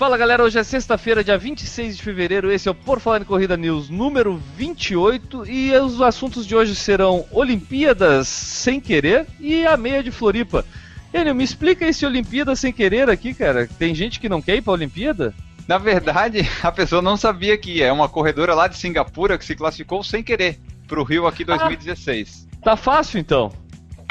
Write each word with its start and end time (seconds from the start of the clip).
Fala 0.00 0.16
galera, 0.16 0.42
hoje 0.42 0.58
é 0.58 0.64
sexta-feira, 0.64 1.22
dia 1.22 1.36
26 1.36 1.98
de 1.98 2.02
fevereiro. 2.02 2.50
Esse 2.50 2.66
é 2.66 2.70
o 2.70 2.74
Por 2.74 3.00
Falar 3.00 3.20
em 3.20 3.24
Corrida 3.26 3.54
News 3.54 3.90
número 3.90 4.40
28 4.56 5.46
e 5.46 5.76
os 5.76 6.00
assuntos 6.00 6.46
de 6.46 6.56
hoje 6.56 6.74
serão 6.74 7.26
Olimpíadas 7.30 8.26
sem 8.26 8.80
querer 8.80 9.26
e 9.38 9.66
a 9.66 9.76
meia 9.76 10.02
de 10.02 10.10
Floripa. 10.10 10.64
Enio, 11.12 11.34
me 11.34 11.44
explica 11.44 11.86
esse 11.86 12.06
Olimpíada 12.06 12.56
sem 12.56 12.72
querer 12.72 13.10
aqui, 13.10 13.34
cara. 13.34 13.68
Tem 13.78 13.94
gente 13.94 14.18
que 14.18 14.26
não 14.26 14.40
quer 14.40 14.56
ir 14.56 14.62
pra 14.62 14.72
Olimpíada? 14.72 15.34
Na 15.68 15.76
verdade, 15.76 16.48
a 16.64 16.72
pessoa 16.72 17.02
não 17.02 17.18
sabia 17.18 17.58
que. 17.58 17.82
É 17.82 17.92
uma 17.92 18.08
corredora 18.08 18.54
lá 18.54 18.68
de 18.68 18.78
Singapura 18.78 19.36
que 19.36 19.44
se 19.44 19.54
classificou 19.54 20.02
sem 20.02 20.22
querer 20.22 20.58
pro 20.88 21.04
Rio 21.04 21.26
aqui 21.26 21.44
2016. 21.44 22.48
Ah, 22.50 22.56
tá 22.64 22.74
fácil 22.74 23.20
então. 23.20 23.52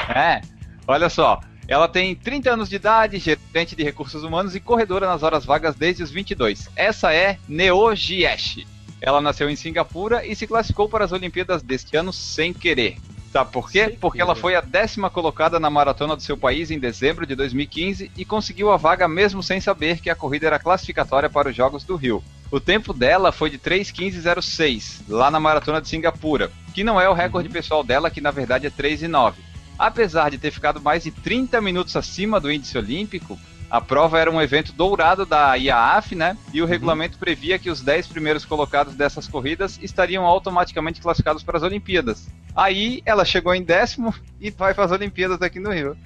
É, 0.08 0.40
olha 0.86 1.08
só. 1.08 1.40
Ela 1.70 1.86
tem 1.86 2.16
30 2.16 2.52
anos 2.52 2.68
de 2.68 2.74
idade, 2.74 3.16
gerente 3.20 3.76
de 3.76 3.84
recursos 3.84 4.24
humanos 4.24 4.56
e 4.56 4.60
corredora 4.60 5.06
nas 5.06 5.22
horas 5.22 5.44
vagas 5.44 5.76
desde 5.76 6.02
os 6.02 6.10
22. 6.10 6.68
Essa 6.74 7.14
é 7.14 7.38
Neo 7.48 7.94
Jiesh. 7.94 8.66
Ela 9.00 9.20
nasceu 9.20 9.48
em 9.48 9.54
Singapura 9.54 10.26
e 10.26 10.34
se 10.34 10.48
classificou 10.48 10.88
para 10.88 11.04
as 11.04 11.12
Olimpíadas 11.12 11.62
deste 11.62 11.96
ano 11.96 12.12
sem 12.12 12.52
querer. 12.52 12.96
Sabe 13.32 13.52
por 13.52 13.70
quê? 13.70 13.96
Porque 14.00 14.20
ela 14.20 14.34
foi 14.34 14.56
a 14.56 14.60
décima 14.60 15.08
colocada 15.08 15.60
na 15.60 15.70
maratona 15.70 16.16
do 16.16 16.22
seu 16.22 16.36
país 16.36 16.72
em 16.72 16.78
dezembro 16.80 17.24
de 17.24 17.36
2015 17.36 18.10
e 18.16 18.24
conseguiu 18.24 18.72
a 18.72 18.76
vaga 18.76 19.06
mesmo 19.06 19.40
sem 19.40 19.60
saber 19.60 20.00
que 20.00 20.10
a 20.10 20.16
corrida 20.16 20.48
era 20.48 20.58
classificatória 20.58 21.30
para 21.30 21.50
os 21.50 21.54
Jogos 21.54 21.84
do 21.84 21.94
Rio. 21.94 22.20
O 22.50 22.58
tempo 22.58 22.92
dela 22.92 23.30
foi 23.30 23.48
de 23.48 23.58
3:15:06 23.58 25.02
lá 25.08 25.30
na 25.30 25.38
maratona 25.38 25.80
de 25.80 25.88
Singapura, 25.88 26.50
que 26.74 26.82
não 26.82 27.00
é 27.00 27.08
o 27.08 27.14
recorde 27.14 27.46
uhum. 27.46 27.54
pessoal 27.54 27.84
dela, 27.84 28.10
que 28.10 28.20
na 28.20 28.32
verdade 28.32 28.66
é 28.66 28.70
3:09. 28.70 29.34
Apesar 29.80 30.30
de 30.30 30.36
ter 30.36 30.50
ficado 30.50 30.78
mais 30.78 31.04
de 31.04 31.10
30 31.10 31.58
minutos 31.62 31.96
acima 31.96 32.38
do 32.38 32.52
índice 32.52 32.76
olímpico, 32.76 33.38
a 33.70 33.80
prova 33.80 34.18
era 34.18 34.30
um 34.30 34.38
evento 34.38 34.74
dourado 34.74 35.24
da 35.24 35.54
IAAF, 35.54 36.14
né? 36.14 36.36
E 36.52 36.60
o 36.60 36.64
uhum. 36.64 36.70
regulamento 36.70 37.16
previa 37.16 37.58
que 37.58 37.70
os 37.70 37.80
10 37.80 38.08
primeiros 38.08 38.44
colocados 38.44 38.94
dessas 38.94 39.26
corridas 39.26 39.78
estariam 39.80 40.26
automaticamente 40.26 41.00
classificados 41.00 41.42
para 41.42 41.56
as 41.56 41.62
Olimpíadas. 41.62 42.28
Aí 42.54 43.00
ela 43.06 43.24
chegou 43.24 43.54
em 43.54 43.62
décimo 43.62 44.14
e 44.38 44.50
vai 44.50 44.74
para 44.74 44.84
as 44.84 44.92
Olimpíadas 44.92 45.40
aqui 45.40 45.58
no 45.58 45.72
Rio. 45.72 45.96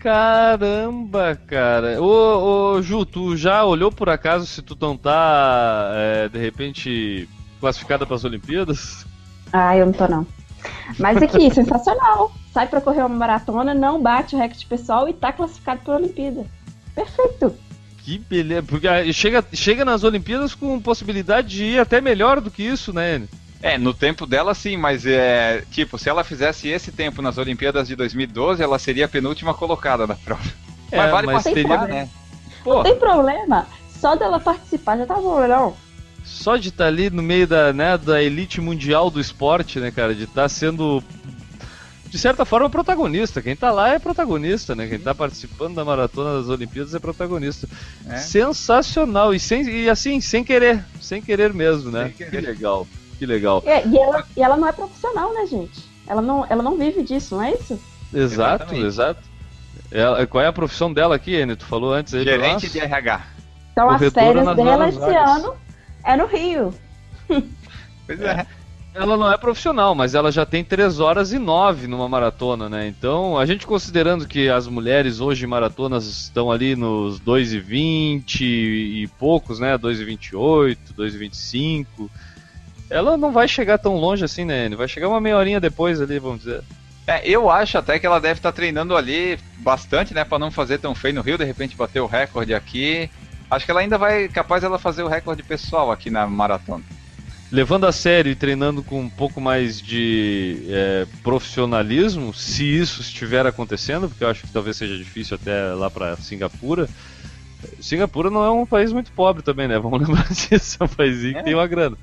Caramba, 0.00 1.38
cara. 1.46 2.02
Ô, 2.02 2.72
ô, 2.74 2.82
Ju, 2.82 3.06
tu 3.06 3.36
já 3.36 3.64
olhou 3.64 3.92
por 3.92 4.08
acaso 4.08 4.44
se 4.44 4.60
tu 4.60 4.76
não 4.80 4.96
tá, 4.96 5.92
é, 5.94 6.28
de 6.28 6.38
repente, 6.40 7.28
classificada 7.60 8.04
para 8.04 8.16
as 8.16 8.24
Olimpíadas? 8.24 9.06
Ah, 9.52 9.76
eu 9.76 9.86
não 9.86 9.92
tô 9.92 10.08
não. 10.08 10.26
Mas 10.98 11.22
aqui, 11.22 11.50
sensacional. 11.54 12.32
Sai 12.52 12.66
para 12.66 12.80
correr 12.80 13.00
uma 13.00 13.08
maratona, 13.08 13.72
não 13.74 14.02
bate 14.02 14.34
o 14.34 14.38
recorde 14.38 14.66
pessoal 14.66 15.08
e 15.08 15.12
tá 15.12 15.32
classificado 15.32 15.80
para 15.82 15.94
a 15.94 15.96
Olimpíada. 15.98 16.44
Perfeito. 16.94 17.54
Que 17.98 18.18
beleza. 18.18 18.62
Porque 18.62 19.12
chega, 19.12 19.44
chega 19.52 19.84
nas 19.84 20.02
Olimpíadas 20.02 20.54
com 20.54 20.80
possibilidade 20.80 21.48
de 21.48 21.64
ir 21.64 21.80
até 21.80 22.00
melhor 22.00 22.40
do 22.40 22.50
que 22.50 22.62
isso, 22.62 22.92
né? 22.92 23.22
É, 23.62 23.76
no 23.76 23.92
tempo 23.92 24.26
dela 24.26 24.54
sim, 24.54 24.76
mas 24.76 25.04
é. 25.04 25.62
Tipo, 25.70 25.98
se 25.98 26.08
ela 26.08 26.24
fizesse 26.24 26.68
esse 26.68 26.90
tempo 26.90 27.20
nas 27.20 27.36
Olimpíadas 27.36 27.88
de 27.88 27.94
2012, 27.94 28.62
ela 28.62 28.78
seria 28.78 29.04
a 29.04 29.08
penúltima 29.08 29.52
colocada 29.52 30.06
na 30.06 30.14
prova. 30.14 30.42
É, 30.90 30.96
mas 30.96 31.10
vale 31.10 31.26
mas 31.26 31.44
participar, 31.44 31.80
teria... 31.80 31.94
né? 31.94 32.08
Pô. 32.64 32.76
Não 32.76 32.82
tem 32.82 32.96
problema. 32.96 33.66
Só 34.00 34.16
dela 34.16 34.40
participar 34.40 34.96
já 34.96 35.06
tá 35.06 35.14
bom, 35.14 35.46
não? 35.46 35.76
Só 36.24 36.56
de 36.56 36.68
estar 36.68 36.84
tá 36.84 36.88
ali 36.88 37.10
no 37.10 37.22
meio 37.22 37.46
da, 37.46 37.72
né, 37.72 37.98
da 37.98 38.22
elite 38.22 38.60
mundial 38.60 39.10
do 39.10 39.20
esporte, 39.20 39.78
né, 39.80 39.90
cara, 39.90 40.14
de 40.14 40.24
estar 40.24 40.42
tá 40.42 40.48
sendo 40.48 41.02
de 42.10 42.18
certa 42.18 42.44
forma 42.44 42.68
protagonista. 42.68 43.40
Quem 43.40 43.54
tá 43.54 43.70
lá 43.70 43.90
é 43.90 43.98
protagonista, 43.98 44.74
né? 44.74 44.88
Quem 44.88 44.98
tá 44.98 45.14
participando 45.14 45.76
da 45.76 45.84
maratona 45.84 46.38
das 46.38 46.48
Olimpíadas 46.48 46.92
é 46.92 46.98
protagonista. 46.98 47.68
É. 48.08 48.16
Sensacional 48.16 49.32
e 49.32 49.38
sem 49.38 49.62
e 49.62 49.88
assim, 49.88 50.20
sem 50.20 50.42
querer, 50.42 50.84
sem 51.00 51.22
querer 51.22 51.54
mesmo, 51.54 51.90
né? 51.90 52.12
Querer. 52.16 52.30
Que 52.30 52.40
legal. 52.40 52.86
Que 53.16 53.26
legal. 53.26 53.62
É, 53.64 53.86
e, 53.86 53.96
ela, 53.96 54.26
e 54.36 54.42
ela 54.42 54.56
não 54.56 54.66
é 54.66 54.72
profissional, 54.72 55.32
né, 55.32 55.46
gente? 55.46 55.84
Ela 56.06 56.20
não, 56.20 56.44
ela 56.50 56.62
não 56.62 56.76
vive 56.76 57.02
disso, 57.02 57.36
não 57.36 57.44
é 57.44 57.52
isso? 57.52 57.80
Exato, 58.12 58.64
Exatamente. 58.64 58.86
exato. 58.86 59.20
Ela, 59.92 60.26
qual 60.26 60.42
é 60.42 60.48
a 60.48 60.52
profissão 60.52 60.92
dela 60.92 61.14
aqui, 61.14 61.36
Enio? 61.36 61.56
Tu 61.56 61.64
falou 61.64 61.92
antes 61.92 62.12
aí 62.12 62.24
Gerente 62.24 62.68
de 62.68 62.80
RH. 62.80 63.22
Então 63.72 63.88
as 63.88 64.12
férias 64.12 64.56
dela 64.56 64.88
esse 64.88 64.98
ano 64.98 65.54
é 66.04 66.16
no 66.16 66.26
Rio. 66.26 66.74
Pois 68.06 68.20
é. 68.22 68.44
Ela 68.92 69.16
não 69.16 69.32
é 69.32 69.38
profissional, 69.38 69.94
mas 69.94 70.16
ela 70.16 70.32
já 70.32 70.44
tem 70.44 70.64
3 70.64 70.98
horas 70.98 71.32
e 71.32 71.38
9 71.38 71.86
numa 71.86 72.08
maratona, 72.08 72.68
né? 72.68 72.88
Então, 72.88 73.38
a 73.38 73.46
gente 73.46 73.64
considerando 73.64 74.26
que 74.26 74.48
as 74.48 74.66
mulheres 74.66 75.20
hoje 75.20 75.46
maratonas 75.46 76.06
estão 76.06 76.50
ali 76.50 76.74
nos 76.74 77.20
2 77.20 77.52
e 77.52 77.60
20 77.60 78.44
e 78.44 79.06
poucos, 79.16 79.60
né? 79.60 79.78
2 79.78 80.00
e 80.00 80.04
28, 80.04 80.92
2 80.92 81.14
e 81.14 81.18
25. 81.18 82.10
Ela 82.90 83.16
não 83.16 83.30
vai 83.30 83.46
chegar 83.46 83.78
tão 83.78 83.94
longe 83.94 84.24
assim, 84.24 84.44
né? 84.44 84.68
Vai 84.70 84.88
chegar 84.88 85.08
uma 85.08 85.20
meia 85.20 85.36
horinha 85.36 85.60
depois 85.60 86.00
ali, 86.00 86.18
vamos 86.18 86.40
dizer. 86.40 86.64
É, 87.06 87.28
eu 87.28 87.48
acho 87.48 87.78
até 87.78 87.96
que 87.98 88.06
ela 88.06 88.20
deve 88.20 88.40
estar 88.40 88.50
treinando 88.50 88.96
ali 88.96 89.38
bastante, 89.58 90.12
né, 90.12 90.24
para 90.24 90.38
não 90.38 90.50
fazer 90.50 90.78
tão 90.78 90.94
feio 90.94 91.14
no 91.14 91.22
Rio, 91.22 91.38
de 91.38 91.44
repente 91.44 91.76
bater 91.76 92.00
o 92.00 92.06
recorde 92.06 92.54
aqui. 92.54 93.08
Acho 93.50 93.64
que 93.64 93.70
ela 93.70 93.80
ainda 93.80 93.98
vai 93.98 94.28
capaz 94.28 94.62
ela 94.62 94.78
fazer 94.78 95.02
o 95.02 95.08
recorde 95.08 95.42
pessoal 95.42 95.90
aqui 95.90 96.08
na 96.08 96.26
maratona. 96.26 96.84
Levando 97.50 97.84
a 97.84 97.90
sério 97.90 98.30
e 98.30 98.36
treinando 98.36 98.80
com 98.80 99.00
um 99.00 99.10
pouco 99.10 99.40
mais 99.40 99.82
de 99.82 100.64
é, 100.68 101.06
profissionalismo, 101.20 102.32
se 102.32 102.64
isso 102.64 103.00
estiver 103.00 103.44
acontecendo, 103.44 104.08
porque 104.08 104.22
eu 104.22 104.28
acho 104.28 104.42
que 104.42 104.52
talvez 104.52 104.76
seja 104.76 104.96
difícil 104.96 105.34
até 105.34 105.74
lá 105.74 105.90
para 105.90 106.16
Singapura. 106.16 106.88
Singapura 107.80 108.30
não 108.30 108.44
é 108.44 108.50
um 108.50 108.64
país 108.64 108.92
muito 108.92 109.10
pobre 109.10 109.42
também, 109.42 109.66
né? 109.66 109.78
Vamos 109.80 110.00
lembrar 110.00 110.28
disso, 110.28 110.76
é 110.78 110.84
um 110.84 110.88
país 110.88 111.24
é. 111.24 111.32
que 111.32 111.42
tem 111.42 111.54
uma 111.54 111.66
grana. 111.66 111.96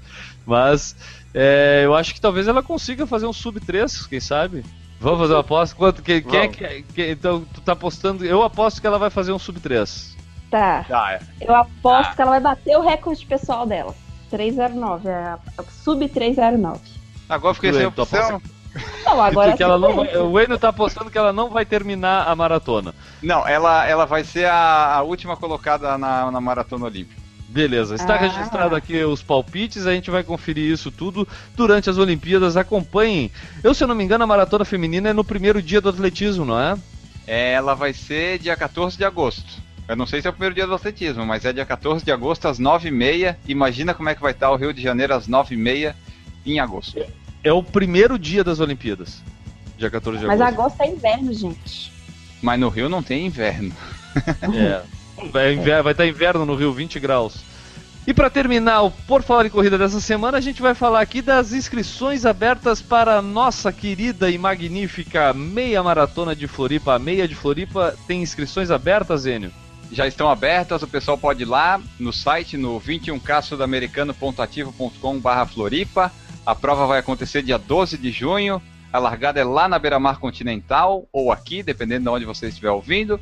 Mas 0.45 0.97
é, 1.33 1.83
eu 1.85 1.95
acho 1.95 2.13
que 2.13 2.19
talvez 2.19 2.45
ela 2.49 2.61
consiga 2.61 3.07
fazer 3.07 3.25
um 3.25 3.33
sub 3.33 3.57
3, 3.61 4.05
quem 4.07 4.19
sabe? 4.19 4.65
Vamos 4.99 5.19
fazer 5.19 5.33
uma 5.33 5.41
aposta? 5.41 5.75
Quanto, 5.77 6.01
quem, 6.01 6.21
quem 6.21 6.39
é 6.39 6.47
que, 6.49 6.83
que, 6.93 7.11
então, 7.11 7.45
tu 7.53 7.61
tá 7.61 7.71
apostando? 7.71 8.25
Eu 8.25 8.43
aposto 8.43 8.81
que 8.81 8.87
ela 8.87 8.99
vai 8.99 9.09
fazer 9.09 9.31
um 9.31 9.39
sub 9.39 9.61
3. 9.61 10.16
Tá. 10.49 10.85
Ah, 10.89 11.13
é. 11.13 11.19
Eu 11.41 11.55
aposto 11.55 12.11
ah. 12.11 12.15
que 12.15 12.21
ela 12.21 12.31
vai 12.31 12.39
bater 12.39 12.77
o 12.77 12.81
recorde 12.81 13.25
pessoal 13.25 13.65
dela. 13.65 13.93
309, 14.29 15.07
é 15.07 15.13
a 15.13 15.39
sub 15.83 16.07
309. 16.07 16.79
Agora 17.29 17.53
fiquei 17.53 17.73
sem 17.73 17.85
opção. 17.85 18.41
Não, 19.05 19.21
agora 19.21 19.55
que 19.55 19.63
ela 19.63 19.77
não 19.77 19.95
vai, 19.95 20.17
O 20.17 20.33
Wayne 20.33 20.57
tá 20.57 20.69
apostando 20.69 21.09
que 21.09 21.17
ela 21.17 21.33
não 21.33 21.49
vai 21.49 21.65
terminar 21.65 22.27
a 22.27 22.35
maratona. 22.35 22.93
Não, 23.21 23.47
ela, 23.47 23.85
ela 23.87 24.05
vai 24.05 24.23
ser 24.23 24.45
a, 24.45 24.95
a 24.95 25.01
última 25.01 25.35
colocada 25.35 25.97
na, 25.97 26.29
na 26.29 26.41
maratona 26.41 26.85
olímpica. 26.85 27.27
Beleza, 27.49 27.95
está 27.95 28.15
ah. 28.15 28.17
registrado 28.17 28.75
aqui 28.75 29.03
os 29.03 29.23
palpites, 29.23 29.87
a 29.87 29.93
gente 29.93 30.11
vai 30.11 30.23
conferir 30.23 30.71
isso 30.71 30.91
tudo 30.91 31.27
durante 31.55 31.89
as 31.89 31.97
Olimpíadas. 31.97 32.57
Acompanhem. 32.57 33.31
Eu, 33.63 33.73
se 33.73 33.83
eu 33.83 33.87
não 33.87 33.95
me 33.95 34.03
engano, 34.03 34.23
a 34.23 34.27
maratona 34.27 34.65
feminina 34.65 35.09
é 35.09 35.13
no 35.13 35.23
primeiro 35.23 35.61
dia 35.61 35.81
do 35.81 35.89
atletismo, 35.89 36.45
não 36.45 36.59
é? 36.59 36.77
é 37.25 37.53
ela 37.53 37.73
vai 37.73 37.93
ser 37.93 38.37
dia 38.39 38.55
14 38.55 38.97
de 38.97 39.05
agosto. 39.05 39.66
Eu 39.87 39.95
não 39.95 40.05
sei 40.05 40.21
se 40.21 40.27
é 40.27 40.29
o 40.29 40.33
primeiro 40.33 40.53
dia 40.53 40.67
do 40.67 40.73
atletismo, 40.73 41.25
mas 41.25 41.45
é 41.45 41.53
dia 41.53 41.65
14 41.65 42.03
de 42.03 42.11
agosto 42.11 42.47
às 42.47 42.59
9h30. 42.59 43.37
Imagina 43.47 43.93
como 43.93 44.09
é 44.09 44.15
que 44.15 44.21
vai 44.21 44.33
estar 44.33 44.51
o 44.51 44.55
Rio 44.57 44.73
de 44.73 44.81
Janeiro 44.81 45.13
às 45.13 45.27
9h30 45.27 45.95
em 46.45 46.59
agosto. 46.59 47.01
É 47.43 47.53
o 47.53 47.63
primeiro 47.63 48.19
dia 48.19 48.43
das 48.43 48.59
Olimpíadas. 48.59 49.21
Dia 49.77 49.89
14 49.89 50.19
de 50.19 50.25
agosto. 50.25 50.39
Mas 50.39 50.53
agosto 50.53 50.81
é 50.81 50.87
inverno, 50.87 51.33
gente. 51.33 51.91
Mas 52.41 52.59
no 52.59 52.67
Rio 52.67 52.89
não 52.89 53.01
tem 53.01 53.25
inverno. 53.25 53.73
é. 54.53 54.81
Vai, 55.31 55.55
vai 55.55 55.91
estar 55.91 56.05
inverno 56.05 56.45
no 56.45 56.55
Rio, 56.55 56.73
20 56.73 56.99
graus. 56.99 57.43
E 58.05 58.13
para 58.13 58.29
terminar 58.29 58.83
o 58.83 58.91
Por 58.91 59.21
Falar 59.21 59.45
em 59.45 59.49
Corrida 59.49 59.77
dessa 59.77 59.99
semana, 59.99 60.37
a 60.37 60.41
gente 60.41 60.61
vai 60.61 60.73
falar 60.73 61.01
aqui 61.01 61.21
das 61.21 61.51
inscrições 61.51 62.25
abertas 62.25 62.81
para 62.81 63.17
a 63.17 63.21
nossa 63.21 63.71
querida 63.71 64.29
e 64.29 64.37
magnífica 64.37 65.33
meia 65.33 65.83
maratona 65.83 66.35
de 66.35 66.47
Floripa. 66.47 66.93
A 66.93 66.99
meia 66.99 67.27
de 67.27 67.35
Floripa 67.35 67.95
tem 68.07 68.21
inscrições 68.21 68.71
abertas, 68.71 69.21
Zênio? 69.21 69.51
Já 69.91 70.07
estão 70.07 70.29
abertas, 70.29 70.83
o 70.83 70.87
pessoal 70.87 71.17
pode 71.17 71.43
ir 71.43 71.45
lá 71.45 71.81
no 71.99 72.13
site 72.13 72.57
no 72.57 72.81
21ksudamericano.ativo.com.br 72.81 75.53
Floripa. 75.53 76.11
A 76.45 76.55
prova 76.55 76.87
vai 76.87 76.99
acontecer 76.99 77.41
dia 77.41 77.57
12 77.57 77.97
de 77.97 78.11
junho. 78.11 78.61
A 78.91 78.99
largada 78.99 79.39
é 79.39 79.43
lá 79.43 79.67
na 79.67 79.77
beira-mar 79.77 80.17
continental, 80.17 81.05
ou 81.11 81.31
aqui, 81.31 81.61
dependendo 81.61 82.03
de 82.03 82.09
onde 82.09 82.25
você 82.25 82.47
estiver 82.47 82.71
ouvindo. 82.71 83.19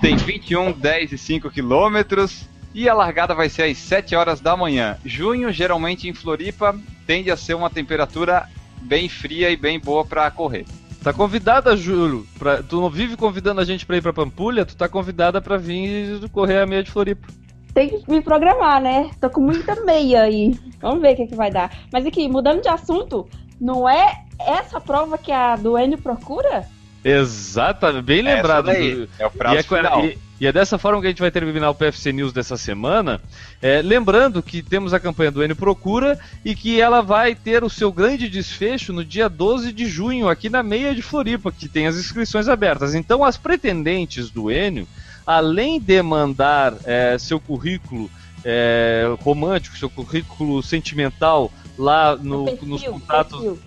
Tem 0.00 0.16
21, 0.16 0.72
10 0.72 1.12
e 1.12 1.18
5 1.18 1.50
quilômetros. 1.50 2.48
E 2.74 2.88
a 2.88 2.94
largada 2.94 3.34
vai 3.34 3.48
ser 3.48 3.62
às 3.62 3.78
7 3.78 4.14
horas 4.14 4.40
da 4.40 4.56
manhã. 4.56 4.98
Junho, 5.04 5.50
geralmente 5.50 6.08
em 6.08 6.12
Floripa, 6.12 6.78
tende 7.06 7.30
a 7.30 7.36
ser 7.36 7.54
uma 7.54 7.70
temperatura 7.70 8.46
bem 8.82 9.08
fria 9.08 9.50
e 9.50 9.56
bem 9.56 9.80
boa 9.80 10.04
para 10.04 10.30
correr. 10.30 10.66
Tá 11.06 11.12
convidada, 11.12 11.76
Júlio. 11.76 12.26
Pra, 12.36 12.60
tu 12.64 12.80
não 12.80 12.90
vive 12.90 13.16
convidando 13.16 13.60
a 13.60 13.64
gente 13.64 13.86
pra 13.86 13.96
ir 13.96 14.02
pra 14.02 14.12
Pampulha? 14.12 14.66
Tu 14.66 14.76
tá 14.76 14.88
convidada 14.88 15.40
pra 15.40 15.56
vir 15.56 16.28
correr 16.32 16.58
a 16.58 16.66
meia 16.66 16.82
de 16.82 16.90
Floripa. 16.90 17.28
Tem 17.72 17.90
que 17.90 18.10
me 18.10 18.20
programar, 18.20 18.82
né? 18.82 19.08
Tô 19.20 19.30
com 19.30 19.40
muita 19.40 19.76
meia 19.84 20.22
aí. 20.22 20.58
Vamos 20.80 21.00
ver 21.00 21.12
o 21.12 21.16
que, 21.16 21.22
é 21.22 21.26
que 21.28 21.36
vai 21.36 21.48
dar. 21.48 21.70
Mas 21.92 22.04
aqui, 22.04 22.28
mudando 22.28 22.60
de 22.60 22.68
assunto, 22.68 23.24
não 23.60 23.88
é 23.88 24.24
essa 24.40 24.80
prova 24.80 25.16
que 25.16 25.30
a 25.30 25.54
do 25.54 25.78
Enio 25.78 25.96
procura? 25.96 26.66
Exatamente, 27.04 28.02
bem 28.02 28.22
lembrado. 28.22 28.64
Daí, 28.64 29.08
é 29.16 29.26
o 29.28 29.30
prazo 29.30 29.54
e 29.54 29.58
é, 29.58 29.62
final. 29.62 30.04
E, 30.04 30.18
E 30.38 30.46
é 30.46 30.52
dessa 30.52 30.76
forma 30.76 31.00
que 31.00 31.06
a 31.06 31.10
gente 31.10 31.20
vai 31.20 31.30
terminar 31.30 31.70
o 31.70 31.74
PFC 31.74 32.12
News 32.12 32.32
dessa 32.32 32.56
semana. 32.56 33.20
É, 33.62 33.80
lembrando 33.80 34.42
que 34.42 34.62
temos 34.62 34.92
a 34.92 35.00
campanha 35.00 35.30
do 35.30 35.42
Enio 35.42 35.56
Procura 35.56 36.18
e 36.44 36.54
que 36.54 36.78
ela 36.78 37.00
vai 37.00 37.34
ter 37.34 37.64
o 37.64 37.70
seu 37.70 37.90
grande 37.90 38.28
desfecho 38.28 38.92
no 38.92 39.04
dia 39.04 39.28
12 39.28 39.72
de 39.72 39.86
junho, 39.86 40.28
aqui 40.28 40.50
na 40.50 40.62
Meia 40.62 40.94
de 40.94 41.00
Floripa, 41.00 41.50
que 41.50 41.68
tem 41.68 41.86
as 41.86 41.96
inscrições 41.96 42.48
abertas. 42.48 42.94
Então, 42.94 43.24
as 43.24 43.38
pretendentes 43.38 44.28
do 44.28 44.50
Enio, 44.50 44.86
além 45.26 45.80
de 45.80 46.02
mandar 46.02 46.74
é, 46.84 47.16
seu 47.18 47.40
currículo 47.40 48.10
é, 48.44 49.06
romântico, 49.20 49.76
seu 49.78 49.88
currículo 49.88 50.62
sentimental 50.62 51.50
lá 51.78 52.14
no, 52.14 52.44
perfil, 52.44 52.68
nos 52.68 52.82
contatos. 52.82 53.40
Perfil. 53.40 53.58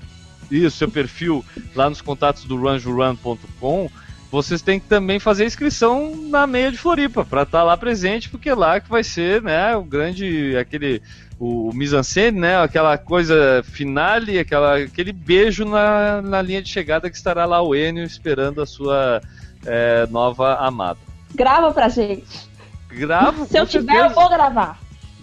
Isso, 0.52 0.78
seu 0.78 0.90
perfil 0.90 1.46
lá 1.76 1.90
nos 1.90 2.02
contatos 2.02 2.44
do 2.46 2.58
runjuran.com 2.58 3.90
vocês 4.32 4.62
têm 4.62 4.80
que 4.80 4.88
também 4.88 5.20
fazer 5.20 5.46
inscrição 5.46 6.16
na 6.16 6.46
meia 6.46 6.72
de 6.72 6.78
Floripa 6.78 7.26
para 7.26 7.44
estar 7.44 7.60
tá 7.60 7.64
lá 7.64 7.76
presente, 7.76 8.30
porque 8.30 8.54
lá 8.54 8.80
que 8.80 8.90
vai 8.90 9.04
ser, 9.04 9.42
né, 9.42 9.76
o 9.76 9.84
grande 9.84 10.56
aquele 10.58 11.02
o 11.40 11.72
mise-en-scène, 11.74 12.38
né, 12.38 12.62
aquela 12.62 12.98
coisa 12.98 13.64
finale, 13.64 14.38
aquela 14.38 14.78
aquele 14.78 15.14
beijo 15.14 15.66
na, 15.66 16.22
na 16.22 16.42
linha 16.42 16.62
de 16.62 16.70
chegada 16.70 17.10
que 17.10 17.16
estará 17.16 17.46
lá 17.46 17.62
o 17.62 17.74
Enio 17.74 18.04
esperando 18.04 18.62
a 18.62 18.66
sua 18.66 19.22
é, 19.66 20.06
nova 20.08 20.56
amada. 20.56 21.00
Grava 21.34 21.72
pra 21.72 21.90
gente. 21.90 22.50
Gravo. 22.90 23.46
Se 23.46 23.58
eu 23.58 23.66
tiver, 23.66 24.06
eu 24.06 24.10
vou 24.10 24.30
gravar. 24.30 24.80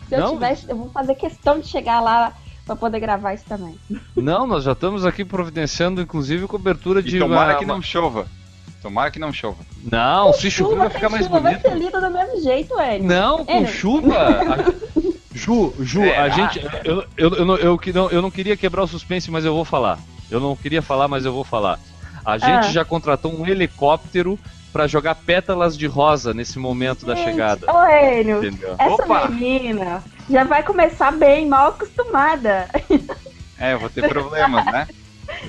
Se 0.09 0.17
Não? 0.17 0.26
eu 0.26 0.32
tiver, 0.32 0.59
eu 0.69 0.76
vou 0.76 0.91
fazer 0.91 1.14
questão 1.17 1.59
de 1.59 1.67
chegar 1.67 2.00
lá 2.00 2.32
para 2.64 2.76
poder 2.76 3.00
gravar 3.00 3.35
isso 3.35 3.44
também. 3.49 3.79
Não, 4.14 4.47
nós 4.47 4.64
já 4.64 4.73
estamos 4.73 5.05
aqui 5.05 5.25
providenciando, 5.25 6.00
inclusive, 6.00 6.47
cobertura 6.47 7.02
de. 7.02 7.17
E 7.17 7.20
tomara 7.20 7.52
uma, 7.52 7.59
que 7.59 7.67
não 7.67 7.82
chova. 7.82 8.26
Tomara 8.87 9.11
que 9.11 9.19
não 9.19 9.33
chova. 9.33 9.56
Não, 9.83 10.33
se 10.33 10.49
chover 10.49 10.77
vai 10.77 10.91
ficar 10.91 11.09
mais 11.09 11.27
chuva, 11.27 11.41
bonito. 11.41 11.61
Vai 11.61 11.73
ser 11.73 11.77
lindo 11.77 12.00
do 12.00 12.09
mesmo 12.09 12.41
jeito, 12.41 12.79
Hélio. 12.79 13.05
Não, 13.05 13.44
com 13.44 13.67
chuva. 13.67 14.17
Ju, 15.35 15.75
Ju, 15.81 16.05
é, 16.05 16.17
a 16.17 16.29
gente. 16.29 16.65
Eu, 16.85 17.05
eu, 17.17 17.35
eu, 17.35 17.44
não, 17.44 17.56
eu, 17.56 17.81
não, 17.93 18.11
eu 18.11 18.23
não 18.23 18.31
queria 18.31 18.56
quebrar 18.56 18.85
o 18.85 18.87
suspense, 18.87 19.29
mas 19.29 19.44
eu 19.44 19.53
vou 19.53 19.65
falar. 19.65 19.99
Eu 20.31 20.38
não 20.38 20.55
queria 20.55 20.81
falar, 20.81 21.09
mas 21.09 21.25
eu 21.25 21.33
vou 21.33 21.43
falar. 21.43 21.81
A 22.25 22.38
gente 22.38 22.69
ah. 22.69 22.71
já 22.71 22.85
contratou 22.85 23.37
um 23.37 23.44
helicóptero 23.44 24.38
para 24.73 24.87
jogar 24.87 25.17
pétalas 25.17 25.77
de 25.77 25.88
rosa 25.88 26.33
nesse 26.33 26.56
momento 26.61 27.00
gente, 27.00 27.09
da 27.09 27.17
chegada. 27.17 27.67
Ô, 27.69 27.83
Hélio, 27.87 28.41
essa 28.79 29.03
Opa. 29.03 29.27
menina 29.29 30.00
já 30.31 30.44
vai 30.44 30.62
começar 30.62 31.11
bem, 31.11 31.49
mal 31.49 31.71
acostumada. 31.71 32.69
É, 33.59 33.73
eu 33.73 33.81
vou 33.81 33.91
ter 33.91 34.09
problemas, 34.09 34.65
né? 34.67 34.87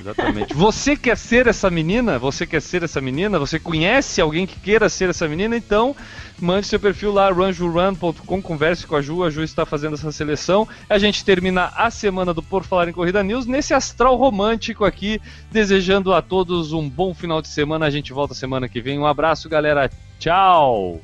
Exatamente. 0.08 0.54
Você 0.54 0.96
quer 0.96 1.16
ser 1.16 1.46
essa 1.46 1.70
menina? 1.70 2.18
Você 2.18 2.46
quer 2.46 2.62
ser 2.62 2.82
essa 2.82 3.00
menina? 3.00 3.38
Você 3.38 3.58
conhece 3.58 4.20
alguém 4.20 4.46
que 4.46 4.58
queira 4.58 4.88
ser 4.88 5.10
essa 5.10 5.28
menina? 5.28 5.56
Então, 5.56 5.94
mande 6.40 6.66
seu 6.66 6.80
perfil 6.80 7.12
lá, 7.12 7.30
runjurun.com, 7.30 8.42
converse 8.42 8.86
com 8.86 8.96
a 8.96 9.02
Ju, 9.02 9.22
a 9.22 9.30
Ju 9.30 9.42
está 9.42 9.66
fazendo 9.66 9.94
essa 9.94 10.10
seleção. 10.10 10.66
A 10.88 10.98
gente 10.98 11.24
termina 11.24 11.72
a 11.76 11.90
semana 11.90 12.32
do 12.32 12.42
Por 12.42 12.64
Falar 12.64 12.88
em 12.88 12.92
Corrida 12.92 13.22
News 13.22 13.46
nesse 13.46 13.74
astral 13.74 14.16
romântico 14.16 14.84
aqui, 14.84 15.20
desejando 15.50 16.14
a 16.14 16.22
todos 16.22 16.72
um 16.72 16.88
bom 16.88 17.12
final 17.12 17.42
de 17.42 17.48
semana. 17.48 17.86
A 17.86 17.90
gente 17.90 18.12
volta 18.12 18.34
semana 18.34 18.68
que 18.68 18.80
vem. 18.80 18.98
Um 18.98 19.06
abraço, 19.06 19.48
galera. 19.48 19.90
Tchau! 20.18 21.00